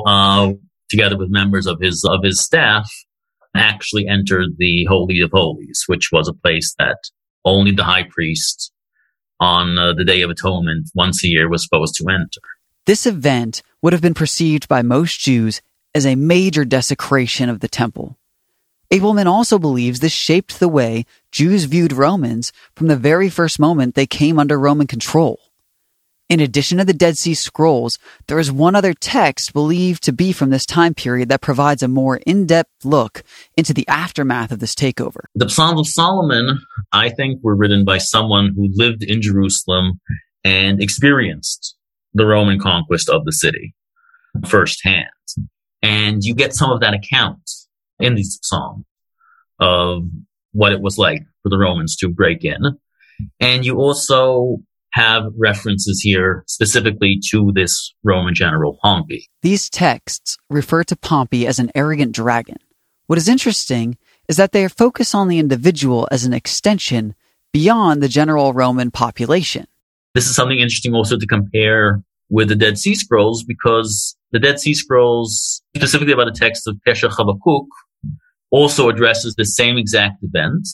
uh, 0.06 0.52
together 0.88 1.16
with 1.16 1.30
members 1.30 1.66
of 1.66 1.80
his 1.80 2.04
of 2.08 2.22
his 2.22 2.42
staff, 2.42 2.90
actually 3.54 4.06
entered 4.06 4.56
the 4.58 4.84
Holy 4.84 5.20
of 5.20 5.30
Holies, 5.32 5.84
which 5.86 6.10
was 6.12 6.28
a 6.28 6.32
place 6.32 6.74
that 6.78 6.98
only 7.44 7.72
the 7.72 7.84
high 7.84 8.04
priest 8.04 8.72
on 9.40 9.78
uh, 9.78 9.92
the 9.92 10.04
Day 10.04 10.22
of 10.22 10.30
Atonement 10.30 10.90
once 10.94 11.24
a 11.24 11.28
year 11.28 11.48
was 11.48 11.62
supposed 11.62 11.94
to 11.96 12.08
enter. 12.08 12.40
This 12.86 13.06
event 13.06 13.62
would 13.82 13.92
have 13.92 14.02
been 14.02 14.14
perceived 14.14 14.66
by 14.66 14.82
most 14.82 15.20
Jews 15.20 15.60
as 15.94 16.06
a 16.06 16.16
major 16.16 16.64
desecration 16.64 17.48
of 17.48 17.60
the 17.60 17.68
temple. 17.68 18.18
Ableman 18.90 19.26
also 19.26 19.58
believes 19.58 20.00
this 20.00 20.12
shaped 20.12 20.58
the 20.58 20.68
way 20.68 21.04
Jews 21.30 21.64
viewed 21.64 21.92
Romans 21.92 22.52
from 22.74 22.86
the 22.86 22.96
very 22.96 23.28
first 23.28 23.58
moment 23.58 23.94
they 23.94 24.06
came 24.06 24.38
under 24.38 24.58
Roman 24.58 24.86
control. 24.86 25.38
In 26.30 26.40
addition 26.40 26.78
to 26.78 26.84
the 26.84 26.94
Dead 26.94 27.16
Sea 27.16 27.34
Scrolls, 27.34 27.98
there 28.26 28.38
is 28.38 28.52
one 28.52 28.74
other 28.74 28.92
text 28.92 29.52
believed 29.52 30.02
to 30.04 30.12
be 30.12 30.32
from 30.32 30.50
this 30.50 30.66
time 30.66 30.94
period 30.94 31.28
that 31.30 31.40
provides 31.40 31.82
a 31.82 31.88
more 31.88 32.16
in-depth 32.26 32.84
look 32.84 33.22
into 33.56 33.72
the 33.72 33.88
aftermath 33.88 34.52
of 34.52 34.58
this 34.58 34.74
takeover. 34.74 35.20
The 35.34 35.48
Psalms 35.48 35.80
of 35.80 35.86
Solomon, 35.86 36.58
I 36.92 37.08
think, 37.10 37.42
were 37.42 37.56
written 37.56 37.84
by 37.84 37.98
someone 37.98 38.52
who 38.54 38.68
lived 38.72 39.02
in 39.02 39.22
Jerusalem 39.22 40.00
and 40.44 40.82
experienced 40.82 41.76
the 42.12 42.26
Roman 42.26 42.58
conquest 42.58 43.08
of 43.08 43.24
the 43.24 43.32
city 43.32 43.74
firsthand. 44.46 45.08
And 45.82 46.22
you 46.22 46.34
get 46.34 46.54
some 46.54 46.70
of 46.70 46.80
that 46.80 46.94
account 46.94 47.50
in 48.00 48.14
these 48.14 48.38
psalms 48.42 48.84
of 49.60 50.02
what 50.52 50.72
it 50.72 50.80
was 50.80 50.98
like 50.98 51.22
for 51.42 51.50
the 51.50 51.58
Romans 51.58 51.96
to 51.96 52.08
break 52.08 52.44
in. 52.44 52.78
And 53.40 53.64
you 53.64 53.76
also 53.76 54.58
have 54.92 55.24
references 55.36 56.00
here 56.00 56.44
specifically 56.46 57.20
to 57.30 57.52
this 57.54 57.94
Roman 58.02 58.34
general 58.34 58.78
Pompey. 58.82 59.28
These 59.42 59.68
texts 59.68 60.36
refer 60.48 60.84
to 60.84 60.96
Pompey 60.96 61.46
as 61.46 61.58
an 61.58 61.70
arrogant 61.74 62.12
dragon. 62.12 62.58
What 63.06 63.18
is 63.18 63.28
interesting 63.28 63.98
is 64.28 64.36
that 64.36 64.52
they 64.52 64.66
focus 64.68 65.14
on 65.14 65.28
the 65.28 65.38
individual 65.38 66.08
as 66.10 66.24
an 66.24 66.32
extension 66.32 67.14
beyond 67.52 68.02
the 68.02 68.08
general 68.08 68.52
Roman 68.52 68.90
population. 68.90 69.66
This 70.14 70.28
is 70.28 70.34
something 70.34 70.58
interesting 70.58 70.94
also 70.94 71.16
to 71.16 71.26
compare 71.26 72.02
with 72.30 72.48
the 72.48 72.56
Dead 72.56 72.78
Sea 72.78 72.94
Scrolls 72.94 73.44
because 73.44 74.16
the 74.32 74.38
Dead 74.38 74.60
Sea 74.60 74.74
Scrolls, 74.74 75.62
specifically 75.76 76.12
about 76.12 76.26
the 76.26 76.38
text 76.38 76.66
of 76.66 76.76
Pesher 76.86 77.10
Habakkuk, 77.10 77.66
also 78.50 78.88
addresses 78.88 79.34
the 79.34 79.44
same 79.44 79.76
exact 79.76 80.22
event. 80.22 80.68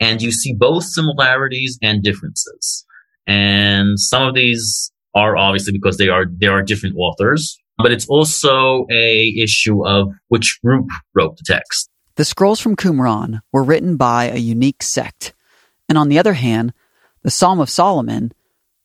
And 0.00 0.20
you 0.20 0.30
see 0.30 0.54
both 0.54 0.84
similarities 0.84 1.78
and 1.82 2.02
differences. 2.02 2.84
And 3.26 3.98
some 3.98 4.22
of 4.22 4.34
these 4.34 4.92
are 5.14 5.36
obviously 5.36 5.72
because 5.72 5.96
they 5.96 6.08
are, 6.08 6.26
there 6.28 6.52
are 6.52 6.62
different 6.62 6.96
authors, 6.98 7.58
but 7.78 7.92
it's 7.92 8.06
also 8.06 8.86
a 8.90 9.34
issue 9.38 9.86
of 9.86 10.12
which 10.28 10.58
group 10.62 10.88
wrote 11.14 11.36
the 11.38 11.44
text. 11.46 11.90
The 12.16 12.24
scrolls 12.24 12.60
from 12.60 12.76
Qumran 12.76 13.40
were 13.52 13.62
written 13.62 13.96
by 13.96 14.24
a 14.24 14.36
unique 14.36 14.82
sect. 14.82 15.34
And 15.88 15.98
on 15.98 16.08
the 16.08 16.18
other 16.18 16.34
hand, 16.34 16.72
the 17.22 17.30
Psalm 17.30 17.60
of 17.60 17.70
Solomon 17.70 18.32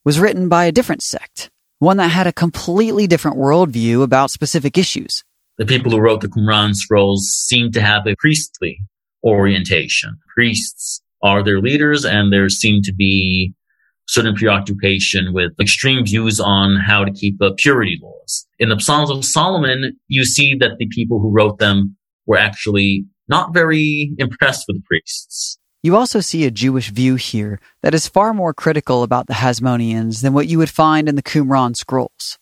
was 0.03 0.19
written 0.19 0.49
by 0.49 0.65
a 0.65 0.71
different 0.71 1.03
sect, 1.03 1.49
one 1.79 1.97
that 1.97 2.07
had 2.07 2.27
a 2.27 2.33
completely 2.33 3.07
different 3.07 3.37
worldview 3.37 4.03
about 4.03 4.31
specific 4.31 4.77
issues. 4.77 5.23
The 5.57 5.65
people 5.65 5.91
who 5.91 5.99
wrote 5.99 6.21
the 6.21 6.27
Qumran 6.27 6.75
scrolls 6.75 7.27
seem 7.27 7.71
to 7.73 7.81
have 7.81 8.07
a 8.07 8.15
priestly 8.17 8.79
orientation. 9.23 10.17
Priests 10.33 11.01
are 11.21 11.43
their 11.43 11.59
leaders 11.59 12.05
and 12.05 12.31
there 12.31 12.49
seem 12.49 12.81
to 12.83 12.93
be 12.93 13.53
certain 14.07 14.35
preoccupation 14.35 15.33
with 15.33 15.53
extreme 15.59 16.05
views 16.05 16.39
on 16.39 16.75
how 16.75 17.05
to 17.05 17.11
keep 17.11 17.37
the 17.39 17.53
purity 17.57 17.99
laws. 18.01 18.47
In 18.59 18.69
the 18.69 18.79
Psalms 18.79 19.09
of 19.09 19.23
Solomon, 19.23 19.97
you 20.07 20.25
see 20.25 20.55
that 20.55 20.77
the 20.79 20.87
people 20.87 21.19
who 21.19 21.31
wrote 21.31 21.59
them 21.59 21.95
were 22.25 22.37
actually 22.37 23.05
not 23.27 23.53
very 23.53 24.13
impressed 24.17 24.65
with 24.67 24.77
the 24.77 24.83
priests. 24.83 25.57
You 25.83 25.95
also 25.95 26.19
see 26.19 26.45
a 26.45 26.51
Jewish 26.51 26.89
view 26.91 27.15
here 27.15 27.59
that 27.81 27.93
is 27.93 28.07
far 28.07 28.33
more 28.33 28.53
critical 28.53 29.01
about 29.01 29.27
the 29.27 29.33
Hasmoneans 29.33 30.21
than 30.21 30.33
what 30.33 30.47
you 30.47 30.57
would 30.59 30.69
find 30.69 31.09
in 31.09 31.15
the 31.15 31.23
Qumran 31.23 31.75
scrolls. 31.75 32.37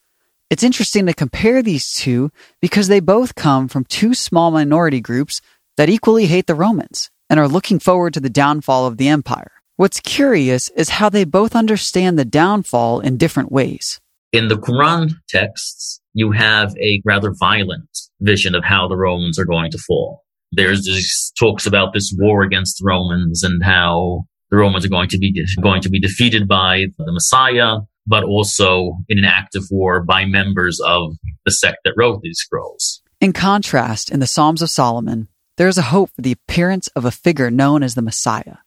It's 0.50 0.64
interesting 0.64 1.06
to 1.06 1.14
compare 1.14 1.62
these 1.62 1.94
two 1.94 2.32
because 2.60 2.88
they 2.88 3.00
both 3.00 3.36
come 3.36 3.68
from 3.68 3.86
two 3.86 4.16
small 4.16 4.50
minority 4.50 5.00
groups 5.00 5.42
that 5.78 5.90
equally 5.90 6.26
hate 6.26 6.48
the 6.48 6.56
Romans 6.56 7.12
and 7.30 7.40
are 7.40 7.48
looking 7.48 7.78
forward 7.78 8.16
to 8.16 8.20
the 8.20 8.32
downfall 8.32 8.88
of 8.88 8.98
the 8.98 9.08
empire. 9.08 9.52
What's 9.76 10.00
curious 10.00 10.70
is 10.70 10.90
how 10.90 11.10
they 11.10 11.24
both 11.24 11.56
understand 11.56 12.18
the 12.18 12.26
downfall 12.26 13.00
in 13.02 13.18
different 13.18 13.52
ways. 13.52 14.02
In 14.34 14.48
the 14.48 14.58
Qumran 14.58 15.12
texts, 15.28 16.02
you 16.14 16.32
have 16.32 16.76
a 16.78 17.02
rather 17.06 17.32
violent 17.40 17.88
vision 18.20 18.56
of 18.56 18.64
how 18.64 18.88
the 18.88 18.98
Romans 18.98 19.38
are 19.38 19.46
going 19.46 19.70
to 19.70 19.78
fall. 19.78 20.24
There's 20.52 20.84
this 20.86 21.32
talks 21.40 21.68
about 21.68 21.94
this 21.94 22.12
war 22.18 22.42
against 22.42 22.80
the 22.80 22.86
Romans 22.86 23.44
and 23.44 23.64
how 23.64 24.26
the 24.50 24.58
Romans 24.58 24.84
are 24.84 24.90
going 24.90 25.10
to 25.10 25.20
be 25.20 25.46
going 25.62 25.82
to 25.84 25.90
be 25.90 26.00
defeated 26.00 26.48
by 26.48 26.88
the 26.98 27.12
Messiah, 27.12 27.78
but 28.10 28.24
also 28.24 28.98
in 29.08 29.20
an 29.20 29.26
act 29.26 29.56
of 29.56 29.68
war 29.70 30.04
by 30.04 30.26
members 30.26 30.80
of 30.80 31.14
the 31.46 31.52
sect 31.52 31.78
that 31.86 31.94
wrote 31.96 32.22
these 32.22 32.40
scrolls. 32.40 33.02
In 33.22 33.34
contrast, 33.34 34.10
in 34.10 34.20
the 34.20 34.28
Psalms 34.28 34.62
of 34.62 34.70
Solomon, 34.70 35.28
there 35.58 35.68
is 35.68 35.78
a 35.78 35.84
hope 35.84 36.10
for 36.16 36.22
the 36.22 36.32
appearance 36.32 36.88
of 36.90 37.06
a 37.06 37.12
figure 37.12 37.52
known 37.52 37.84
as 37.84 37.96
the 37.96 38.02
Messiah. 38.02 38.58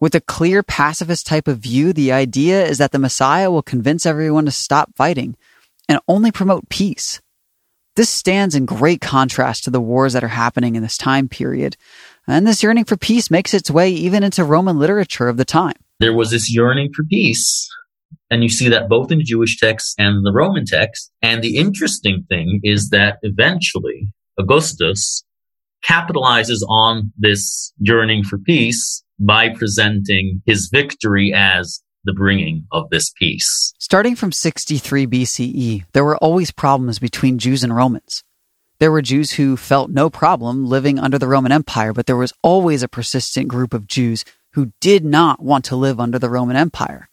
With 0.00 0.14
a 0.14 0.20
clear 0.20 0.62
pacifist 0.62 1.26
type 1.26 1.48
of 1.48 1.58
view, 1.58 1.92
the 1.92 2.12
idea 2.12 2.64
is 2.64 2.78
that 2.78 2.92
the 2.92 2.98
Messiah 2.98 3.50
will 3.50 3.62
convince 3.62 4.06
everyone 4.06 4.44
to 4.44 4.52
stop 4.52 4.94
fighting 4.94 5.36
and 5.88 5.98
only 6.06 6.30
promote 6.30 6.68
peace. 6.68 7.20
This 7.96 8.10
stands 8.10 8.54
in 8.54 8.64
great 8.64 9.00
contrast 9.00 9.64
to 9.64 9.70
the 9.70 9.80
wars 9.80 10.12
that 10.12 10.22
are 10.22 10.28
happening 10.28 10.76
in 10.76 10.82
this 10.82 10.96
time 10.96 11.28
period, 11.28 11.76
and 12.28 12.46
this 12.46 12.62
yearning 12.62 12.84
for 12.84 12.96
peace 12.96 13.28
makes 13.28 13.54
its 13.54 13.72
way 13.72 13.90
even 13.90 14.22
into 14.22 14.44
Roman 14.44 14.78
literature 14.78 15.28
of 15.28 15.36
the 15.36 15.44
time. 15.44 15.74
There 15.98 16.12
was 16.12 16.30
this 16.30 16.54
yearning 16.54 16.92
for 16.94 17.02
peace, 17.02 17.68
and 18.30 18.42
you 18.42 18.48
see 18.48 18.68
that 18.68 18.88
both 18.88 19.10
in 19.10 19.18
the 19.18 19.24
Jewish 19.24 19.58
text 19.58 19.94
and 19.98 20.24
the 20.24 20.32
Roman 20.32 20.64
text. 20.64 21.10
And 21.22 21.42
the 21.42 21.56
interesting 21.56 22.24
thing 22.28 22.60
is 22.62 22.90
that 22.90 23.18
eventually 23.22 24.08
Augustus 24.38 25.24
capitalizes 25.84 26.62
on 26.68 27.12
this 27.16 27.72
yearning 27.78 28.24
for 28.24 28.38
peace 28.38 29.02
by 29.18 29.48
presenting 29.48 30.42
his 30.46 30.68
victory 30.72 31.32
as 31.34 31.82
the 32.04 32.12
bringing 32.12 32.64
of 32.72 32.88
this 32.90 33.10
peace. 33.18 33.72
Starting 33.78 34.14
from 34.14 34.32
63 34.32 35.06
BCE, 35.06 35.84
there 35.92 36.04
were 36.04 36.16
always 36.18 36.50
problems 36.50 36.98
between 36.98 37.38
Jews 37.38 37.64
and 37.64 37.74
Romans. 37.74 38.22
There 38.78 38.92
were 38.92 39.02
Jews 39.02 39.32
who 39.32 39.56
felt 39.56 39.90
no 39.90 40.08
problem 40.08 40.66
living 40.66 40.98
under 40.98 41.18
the 41.18 41.26
Roman 41.26 41.50
Empire, 41.50 41.92
but 41.92 42.06
there 42.06 42.16
was 42.16 42.32
always 42.42 42.82
a 42.82 42.88
persistent 42.88 43.48
group 43.48 43.74
of 43.74 43.88
Jews 43.88 44.24
who 44.52 44.72
did 44.80 45.04
not 45.04 45.42
want 45.42 45.64
to 45.66 45.76
live 45.76 45.98
under 45.98 46.18
the 46.18 46.30
Roman 46.30 46.56
Empire 46.56 47.08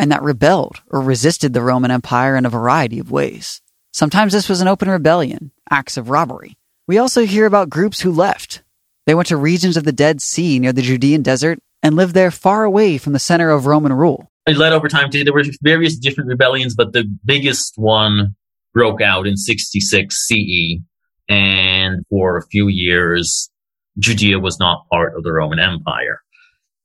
and 0.00 0.10
that 0.10 0.22
rebelled 0.22 0.80
or 0.88 1.02
resisted 1.02 1.52
the 1.52 1.60
Roman 1.60 1.90
Empire 1.90 2.34
in 2.34 2.46
a 2.46 2.50
variety 2.50 2.98
of 2.98 3.10
ways. 3.10 3.60
Sometimes 3.92 4.32
this 4.32 4.48
was 4.48 4.62
an 4.62 4.68
open 4.68 4.88
rebellion, 4.88 5.52
acts 5.68 5.98
of 5.98 6.08
robbery. 6.08 6.56
We 6.88 6.96
also 6.96 7.26
hear 7.26 7.44
about 7.44 7.68
groups 7.68 8.00
who 8.00 8.10
left, 8.10 8.62
they 9.04 9.14
went 9.14 9.28
to 9.28 9.36
regions 9.36 9.76
of 9.76 9.84
the 9.84 9.92
Dead 9.92 10.22
Sea 10.22 10.58
near 10.58 10.72
the 10.72 10.80
Judean 10.80 11.22
desert 11.22 11.58
and 11.82 11.96
lived 11.96 12.14
there 12.14 12.30
far 12.30 12.64
away 12.64 12.96
from 12.96 13.12
the 13.12 13.18
center 13.18 13.50
of 13.50 13.66
Roman 13.66 13.92
rule. 13.92 14.30
It 14.46 14.56
led 14.56 14.72
over 14.72 14.88
time 14.88 15.10
to, 15.10 15.22
there 15.22 15.34
were 15.34 15.44
various 15.62 15.98
different 15.98 16.28
rebellions, 16.28 16.74
but 16.74 16.94
the 16.94 17.04
biggest 17.24 17.74
one 17.76 18.34
broke 18.72 19.02
out 19.02 19.26
in 19.26 19.36
66 19.36 20.14
CE. 20.16 20.80
And 21.28 22.06
for 22.08 22.38
a 22.38 22.46
few 22.46 22.68
years, 22.68 23.50
Judea 23.98 24.38
was 24.38 24.58
not 24.58 24.88
part 24.90 25.14
of 25.14 25.24
the 25.24 25.32
Roman 25.32 25.58
Empire. 25.58 26.22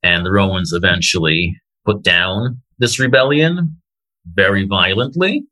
And 0.03 0.25
the 0.25 0.31
Romans 0.31 0.73
eventually 0.73 1.61
put 1.85 2.03
down 2.03 2.61
this 2.79 2.99
rebellion 2.99 3.77
very 4.25 4.65
violently. 4.65 5.43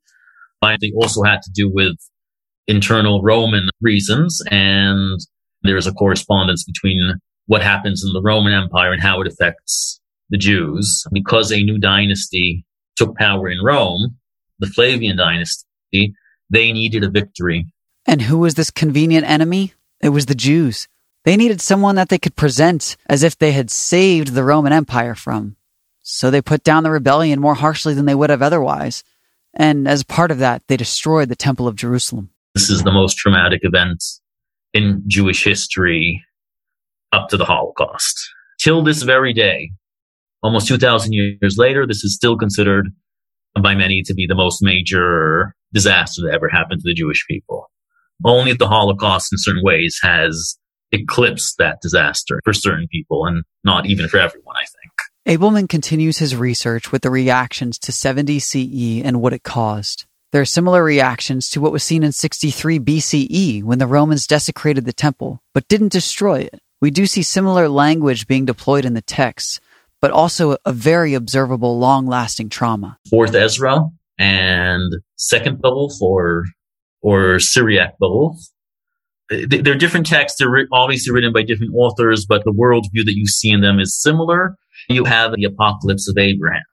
They 0.62 0.92
also 0.96 1.24
had 1.24 1.42
to 1.42 1.52
do 1.54 1.70
with 1.70 1.98
internal 2.68 3.22
Roman 3.22 3.70
reasons 3.82 4.42
and 4.50 5.20
there 5.64 5.78
is 5.78 5.88
a 5.88 5.94
correspondence 5.94 6.64
between 6.64 7.16
what 7.48 7.62
happens 7.62 8.04
in 8.04 8.14
the 8.14 8.22
Roman 8.22 8.54
Empire 8.54 8.94
and 8.94 9.02
how 9.02 9.22
it 9.22 9.28
affects 9.28 10.00
the 10.30 10.38
Jews. 10.38 11.06
Because 11.12 11.52
a 11.52 11.64
new 11.64 11.78
dynasty 11.78 12.66
took 12.96 13.16
power 13.18 13.50
in 13.50 13.60
Rome, 13.62 14.18
the 14.60 14.68
Flavian 14.68 15.18
dynasty, 15.18 16.14
they 16.50 16.72
needed 16.72 17.04
a 17.04 17.10
victory. 17.10 17.68
And 18.06 18.24
who 18.24 18.40
was 18.40 18.56
this 18.56 18.72
convenient 18.72 19.30
enemy? 19.30 19.74
It 20.02 20.10
was 20.10 20.26
the 20.26 20.36
Jews. 20.36 20.88
They 21.26 21.38
needed 21.38 21.62
someone 21.62 21.96
that 21.96 22.10
they 22.10 22.18
could 22.18 22.36
present 22.36 22.98
as 23.08 23.24
if 23.24 23.38
they 23.38 23.54
had 23.54 23.72
saved 23.72 24.34
the 24.34 24.44
Roman 24.44 24.74
Empire 24.74 25.16
from. 25.16 25.56
So 26.04 26.30
they 26.30 26.42
put 26.42 26.64
down 26.64 26.84
the 26.84 26.92
rebellion 26.92 27.40
more 27.40 27.56
harshly 27.56 27.94
than 27.94 28.06
they 28.06 28.16
would 28.16 28.30
have 28.30 28.42
otherwise. 28.42 29.04
And 29.54 29.88
as 29.88 30.04
part 30.04 30.32
of 30.32 30.40
that, 30.40 30.62
they 30.68 30.78
destroyed 30.78 31.30
the 31.30 31.36
Temple 31.36 31.68
of 31.68 31.76
Jerusalem. 31.76 32.30
This 32.54 32.70
is 32.70 32.84
the 32.84 32.92
most 32.92 33.18
traumatic 33.18 33.62
event 33.64 34.04
in 34.74 35.04
Jewish 35.08 35.44
history 35.44 36.24
up 37.12 37.30
to 37.30 37.38
the 37.38 37.46
Holocaust. 37.46 38.20
Till 38.60 38.84
this 38.84 39.04
very 39.04 39.34
day, 39.34 39.72
almost 40.42 40.68
2,000 40.68 41.14
years 41.14 41.58
later, 41.58 41.88
this 41.88 42.04
is 42.04 42.16
still 42.16 42.38
considered 42.38 42.90
by 43.62 43.76
many 43.76 44.02
to 44.04 44.14
be 44.14 44.28
the 44.28 44.36
most 44.36 44.62
major 44.62 45.56
disaster 45.74 46.22
that 46.24 46.34
ever 46.34 46.50
happened 46.50 46.82
to 46.82 46.90
the 46.90 46.94
Jewish 46.94 47.26
people. 47.28 47.70
Only 48.26 48.54
the 48.54 48.68
Holocaust 48.68 49.32
in 49.32 49.38
certain 49.38 49.64
ways 49.64 50.00
has 50.02 50.58
eclipsed 50.92 51.58
that 51.58 51.82
disaster 51.82 52.40
for 52.44 52.54
certain 52.54 52.88
people 52.92 53.26
and 53.26 53.44
not 53.64 53.86
even 53.86 54.08
for 54.08 54.18
everyone, 54.18 54.56
I 54.56 54.66
think. 54.66 54.83
Ableman 55.26 55.70
continues 55.70 56.18
his 56.18 56.36
research 56.36 56.92
with 56.92 57.02
the 57.02 57.10
reactions 57.10 57.80
to 57.80 57.94
70 57.94 58.40
CE 58.40 59.02
and 59.06 59.22
what 59.22 59.32
it 59.32 59.44
caused. 59.44 60.06
There 60.34 60.42
are 60.42 60.46
similar 60.46 60.84
reactions 60.84 61.48
to 61.52 61.62
what 61.62 61.72
was 61.72 61.82
seen 61.82 62.04
in 62.04 62.12
63 62.12 62.78
BCE 62.80 63.64
when 63.64 63.80
the 63.80 63.88
Romans 63.88 64.28
desecrated 64.28 64.84
the 64.84 64.92
temple, 64.92 65.42
but 65.54 65.70
didn't 65.70 65.94
destroy 65.94 66.42
it. 66.42 66.60
We 66.82 66.92
do 66.92 67.06
see 67.06 67.22
similar 67.22 67.70
language 67.70 68.28
being 68.28 68.44
deployed 68.44 68.84
in 68.84 68.96
the 68.96 69.02
texts, 69.02 69.62
but 70.02 70.12
also 70.12 70.58
a 70.66 70.74
very 70.74 71.14
observable, 71.14 71.80
long 71.80 72.06
lasting 72.06 72.50
trauma. 72.50 72.98
Fourth 73.10 73.34
Ezra 73.34 73.80
and 74.20 74.92
Second 75.16 75.62
Baruch 75.62 76.02
or, 76.02 76.44
or 77.02 77.40
Syriac 77.40 77.98
Baruch. 77.98 78.36
They're 79.30 79.76
different 79.76 80.06
texts. 80.06 80.38
They're 80.38 80.68
obviously 80.74 81.14
written 81.14 81.32
by 81.32 81.44
different 81.44 81.76
authors, 81.76 82.26
but 82.26 82.44
the 82.44 82.52
worldview 82.52 83.06
that 83.06 83.16
you 83.16 83.26
see 83.26 83.52
in 83.52 83.62
them 83.62 83.80
is 83.80 83.98
similar. 83.98 84.58
You 84.90 85.06
have 85.06 85.34
the 85.36 85.44
Apocalypse 85.46 86.10
of 86.10 86.18
Abraham, 86.18 86.64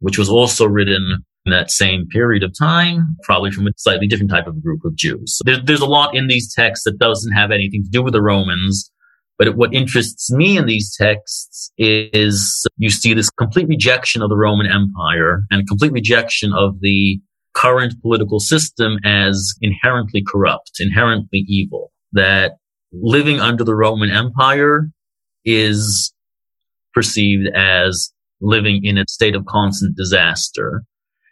which 0.00 0.18
was 0.18 0.28
also 0.28 0.66
written 0.66 1.24
in 1.44 1.52
that 1.52 1.70
same 1.70 2.06
period 2.08 2.42
of 2.42 2.52
time, 2.58 3.16
probably 3.22 3.50
from 3.50 3.66
a 3.66 3.70
slightly 3.76 4.06
different 4.06 4.30
type 4.30 4.46
of 4.46 4.62
group 4.62 4.84
of 4.84 4.96
Jews. 4.96 5.36
So 5.36 5.42
there's, 5.44 5.62
there's 5.64 5.80
a 5.80 5.86
lot 5.86 6.14
in 6.14 6.26
these 6.26 6.52
texts 6.52 6.84
that 6.84 6.98
doesn't 6.98 7.32
have 7.32 7.50
anything 7.50 7.84
to 7.84 7.90
do 7.90 8.02
with 8.02 8.12
the 8.14 8.22
Romans, 8.22 8.90
but 9.38 9.56
what 9.56 9.72
interests 9.72 10.30
me 10.32 10.56
in 10.56 10.66
these 10.66 10.94
texts 10.96 11.70
is 11.78 12.66
you 12.78 12.90
see 12.90 13.14
this 13.14 13.30
complete 13.30 13.68
rejection 13.68 14.22
of 14.22 14.28
the 14.28 14.36
Roman 14.36 14.66
Empire 14.66 15.44
and 15.50 15.68
complete 15.68 15.92
rejection 15.92 16.52
of 16.52 16.80
the 16.80 17.20
current 17.54 17.94
political 18.02 18.40
system 18.40 18.98
as 19.04 19.54
inherently 19.60 20.22
corrupt, 20.26 20.72
inherently 20.80 21.44
evil, 21.48 21.92
that 22.12 22.56
living 22.92 23.40
under 23.40 23.62
the 23.62 23.74
Roman 23.74 24.10
Empire 24.10 24.88
is 25.44 26.12
perceived 26.96 27.46
as 27.54 28.10
living 28.40 28.80
in 28.82 28.96
a 28.96 29.04
state 29.06 29.36
of 29.36 29.44
constant 29.44 29.94
disaster. 29.96 30.82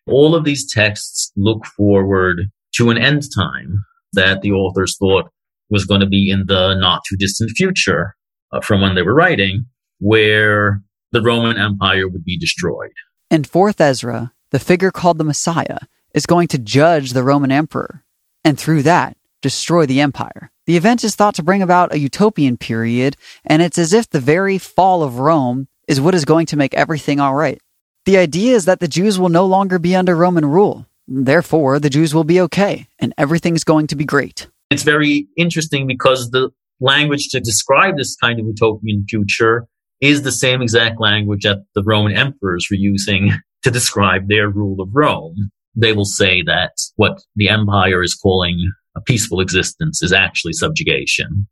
All 0.06 0.34
of 0.34 0.44
these 0.44 0.70
texts 0.70 1.32
look 1.36 1.64
forward 1.64 2.50
to 2.74 2.90
an 2.90 2.98
end 2.98 3.22
time 3.34 3.82
that 4.12 4.42
the 4.42 4.52
authors 4.52 4.96
thought 4.98 5.30
was 5.70 5.86
going 5.86 6.02
to 6.02 6.06
be 6.06 6.30
in 6.30 6.44
the 6.46 6.74
not 6.74 7.00
too 7.08 7.16
distant 7.16 7.52
future 7.56 8.14
uh, 8.52 8.60
from 8.60 8.82
when 8.82 8.94
they 8.94 9.00
were 9.00 9.14
writing, 9.14 9.64
where 10.00 10.82
the 11.12 11.22
Roman 11.22 11.56
Empire 11.56 12.08
would 12.08 12.24
be 12.24 12.38
destroyed. 12.38 12.92
In 13.30 13.42
4th 13.42 13.80
Ezra, 13.80 14.32
the 14.50 14.58
figure 14.58 14.90
called 14.90 15.16
the 15.16 15.24
Messiah 15.24 15.78
is 16.12 16.26
going 16.26 16.48
to 16.48 16.58
judge 16.58 17.12
the 17.12 17.24
Roman 17.24 17.50
emperor, 17.50 18.04
and 18.44 18.60
through 18.60 18.82
that, 18.82 19.16
destroy 19.40 19.86
the 19.86 20.00
empire. 20.00 20.52
The 20.66 20.76
event 20.78 21.04
is 21.04 21.14
thought 21.14 21.34
to 21.34 21.42
bring 21.42 21.60
about 21.60 21.92
a 21.92 21.98
utopian 21.98 22.56
period, 22.56 23.16
and 23.44 23.60
it's 23.60 23.76
as 23.76 23.92
if 23.92 24.08
the 24.08 24.20
very 24.20 24.56
fall 24.56 25.02
of 25.02 25.18
Rome 25.18 25.68
is 25.86 26.00
what 26.00 26.14
is 26.14 26.24
going 26.24 26.46
to 26.46 26.56
make 26.56 26.72
everything 26.72 27.20
all 27.20 27.34
right. 27.34 27.60
The 28.06 28.16
idea 28.16 28.54
is 28.54 28.64
that 28.64 28.80
the 28.80 28.88
Jews 28.88 29.18
will 29.18 29.28
no 29.28 29.44
longer 29.44 29.78
be 29.78 29.94
under 29.94 30.16
Roman 30.16 30.46
rule. 30.46 30.86
Therefore, 31.06 31.78
the 31.78 31.90
Jews 31.90 32.14
will 32.14 32.24
be 32.24 32.40
okay, 32.40 32.86
and 32.98 33.12
everything's 33.18 33.64
going 33.64 33.88
to 33.88 33.96
be 33.96 34.06
great. 34.06 34.48
It's 34.70 34.82
very 34.82 35.28
interesting 35.36 35.86
because 35.86 36.30
the 36.30 36.50
language 36.80 37.28
to 37.28 37.40
describe 37.40 37.96
this 37.96 38.16
kind 38.16 38.40
of 38.40 38.46
utopian 38.46 39.04
future 39.08 39.66
is 40.00 40.22
the 40.22 40.32
same 40.32 40.62
exact 40.62 40.98
language 40.98 41.42
that 41.42 41.64
the 41.74 41.82
Roman 41.84 42.16
emperors 42.16 42.68
were 42.70 42.76
using 42.76 43.32
to 43.62 43.70
describe 43.70 44.28
their 44.28 44.48
rule 44.48 44.80
of 44.80 44.88
Rome. 44.92 45.50
They 45.76 45.92
will 45.92 46.04
say 46.06 46.42
that 46.42 46.72
what 46.96 47.22
the 47.36 47.50
empire 47.50 48.02
is 48.02 48.14
calling 48.14 48.72
a 48.96 49.00
peaceful 49.00 49.40
existence 49.40 50.02
is 50.02 50.12
actually 50.12 50.52
subjugation, 50.52 51.46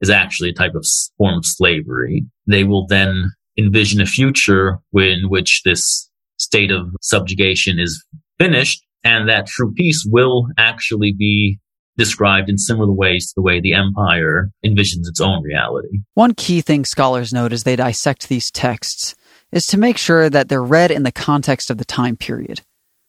is 0.00 0.10
actually 0.10 0.50
a 0.50 0.54
type 0.54 0.74
of 0.74 0.84
form 1.18 1.38
of 1.38 1.46
slavery. 1.46 2.24
They 2.46 2.64
will 2.64 2.86
then 2.86 3.32
envision 3.58 4.00
a 4.00 4.06
future 4.06 4.78
in 4.94 5.28
which 5.28 5.62
this 5.64 6.10
state 6.38 6.70
of 6.70 6.88
subjugation 7.00 7.78
is 7.78 8.04
finished 8.38 8.84
and 9.04 9.28
that 9.28 9.46
true 9.46 9.72
peace 9.72 10.06
will 10.08 10.48
actually 10.58 11.12
be 11.12 11.58
described 11.96 12.48
in 12.50 12.58
similar 12.58 12.92
ways 12.92 13.28
to 13.28 13.32
the 13.36 13.42
way 13.42 13.60
the 13.60 13.72
empire 13.72 14.50
envisions 14.64 15.08
its 15.08 15.20
own 15.20 15.42
reality. 15.42 16.00
One 16.14 16.34
key 16.34 16.60
thing 16.60 16.84
scholars 16.84 17.32
note 17.32 17.52
as 17.52 17.62
they 17.62 17.76
dissect 17.76 18.28
these 18.28 18.50
texts 18.50 19.14
is 19.52 19.66
to 19.68 19.78
make 19.78 19.96
sure 19.96 20.28
that 20.28 20.48
they're 20.48 20.62
read 20.62 20.90
in 20.90 21.04
the 21.04 21.12
context 21.12 21.70
of 21.70 21.78
the 21.78 21.84
time 21.84 22.16
period. 22.16 22.60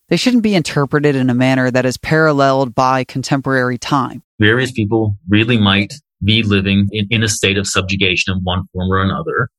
They 0.10 0.17
shouldn't 0.17 0.43
be 0.43 0.56
interpreted 0.56 1.15
in 1.15 1.30
a 1.30 1.34
manner 1.34 1.70
that 1.70 1.86
is 1.86 1.98
paralleled 1.98 2.74
by 2.74 3.04
contemporary 3.04 3.78
time. 3.78 4.24
Various 4.39 4.72
people 4.72 5.17
really 5.28 5.58
might 5.58 5.93
be 6.24 6.43
living 6.43 6.88
in, 6.91 7.08
in 7.10 7.24
a 7.24 7.28
state 7.28 7.58
of 7.58 7.67
subjugation 7.67 8.34
in 8.34 8.41
one 8.43 8.63
form 8.74 8.91
or 8.91 9.02
another. 9.02 9.50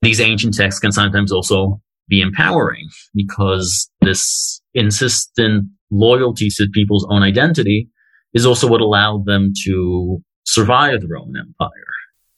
These 0.00 0.20
ancient 0.20 0.54
texts 0.54 0.80
can 0.80 0.92
sometimes 0.92 1.30
also 1.30 1.80
be 2.08 2.20
empowering 2.20 2.88
because 3.14 3.90
this 4.00 4.60
insistent 4.74 5.66
loyalty 5.90 6.48
to 6.56 6.68
people's 6.72 7.06
own 7.10 7.22
identity 7.22 7.88
is 8.32 8.46
also 8.46 8.66
what 8.66 8.80
allowed 8.80 9.26
them 9.26 9.52
to 9.64 10.22
survive 10.44 11.02
the 11.02 11.08
Roman 11.08 11.36
Empire. 11.36 11.70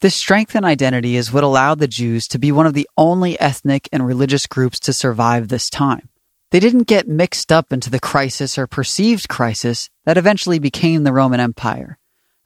This 0.01 0.15
strength 0.15 0.55
and 0.55 0.65
identity 0.65 1.15
is 1.15 1.31
what 1.31 1.43
allowed 1.43 1.79
the 1.79 1.87
Jews 1.87 2.27
to 2.27 2.37
be 2.37 2.51
one 2.51 2.67
of 2.67 2.73
the 2.73 2.87
only 2.97 3.39
ethnic 3.39 3.87
and 3.93 4.05
religious 4.05 4.45
groups 4.45 4.79
to 4.81 4.93
survive 4.93 5.47
this 5.47 5.69
time. 5.69 6.09
They 6.51 6.59
didn't 6.59 6.83
get 6.83 7.07
mixed 7.07 7.51
up 7.51 7.73
into 7.73 7.89
the 7.89 7.99
crisis 7.99 8.57
or 8.57 8.67
perceived 8.67 9.27
crisis 9.27 9.89
that 10.05 10.17
eventually 10.17 10.59
became 10.59 11.03
the 11.03 11.13
Roman 11.13 11.39
Empire. 11.39 11.97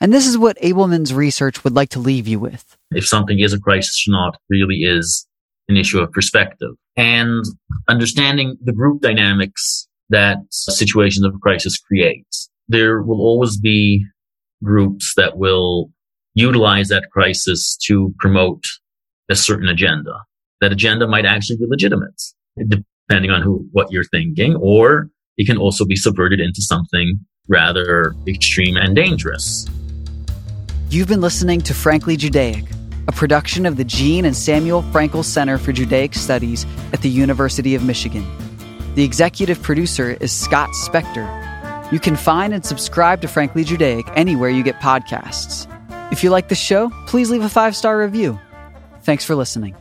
And 0.01 0.13
this 0.13 0.25
is 0.25 0.37
what 0.37 0.57
Ableman's 0.61 1.13
research 1.13 1.63
would 1.63 1.75
like 1.75 1.89
to 1.89 1.99
leave 1.99 2.27
you 2.27 2.39
with. 2.39 2.77
If 2.91 3.05
something 3.05 3.39
is 3.39 3.53
a 3.53 3.59
crisis 3.59 4.05
or 4.07 4.11
not 4.11 4.37
really 4.49 4.77
is 4.77 5.27
an 5.67 5.77
issue 5.77 5.99
of 5.99 6.11
perspective. 6.11 6.71
And 6.95 7.43
understanding 7.87 8.57
the 8.63 8.73
group 8.73 9.01
dynamics 9.01 9.87
that 10.09 10.37
situations 10.49 11.25
of 11.25 11.39
crisis 11.41 11.77
creates 11.77 12.49
there 12.69 13.01
will 13.01 13.19
always 13.19 13.57
be 13.57 14.05
groups 14.63 15.13
that 15.17 15.37
will 15.37 15.91
utilize 16.35 16.87
that 16.89 17.09
crisis 17.11 17.75
to 17.87 18.13
promote 18.19 18.63
a 19.29 19.35
certain 19.35 19.67
agenda. 19.67 20.13
That 20.61 20.71
agenda 20.71 21.07
might 21.07 21.25
actually 21.25 21.57
be 21.57 21.65
legitimate, 21.67 22.21
depending 23.09 23.31
on 23.31 23.41
who, 23.41 23.67
what 23.71 23.91
you're 23.91 24.03
thinking, 24.03 24.55
or 24.57 25.09
it 25.37 25.47
can 25.47 25.57
also 25.57 25.85
be 25.85 25.95
subverted 25.95 26.39
into 26.39 26.61
something 26.61 27.19
rather 27.47 28.13
extreme 28.27 28.77
and 28.77 28.95
dangerous. 28.95 29.67
You've 30.89 31.07
been 31.07 31.21
listening 31.21 31.61
to 31.61 31.73
Frankly 31.73 32.15
Judaic, 32.15 32.65
a 33.07 33.11
production 33.11 33.65
of 33.65 33.77
the 33.77 33.83
Jean 33.83 34.25
and 34.25 34.35
Samuel 34.35 34.83
Frankel 34.83 35.25
Center 35.25 35.57
for 35.57 35.71
Judaic 35.71 36.13
Studies 36.13 36.65
at 36.93 37.01
the 37.01 37.09
University 37.09 37.73
of 37.73 37.83
Michigan. 37.83 38.25
The 38.95 39.03
executive 39.03 39.61
producer 39.61 40.11
is 40.19 40.31
Scott 40.31 40.69
Spector 40.69 41.49
you 41.91 41.99
can 41.99 42.15
find 42.15 42.53
and 42.53 42.63
subscribe 42.63 43.21
to 43.21 43.27
Frankly 43.27 43.63
Judaic 43.63 44.05
anywhere 44.15 44.49
you 44.49 44.63
get 44.63 44.75
podcasts. 44.75 45.67
If 46.11 46.23
you 46.23 46.29
like 46.29 46.49
the 46.49 46.55
show, 46.55 46.91
please 47.07 47.29
leave 47.29 47.43
a 47.43 47.49
five 47.49 47.75
star 47.75 47.97
review. 47.97 48.39
Thanks 49.01 49.25
for 49.25 49.35
listening. 49.35 49.75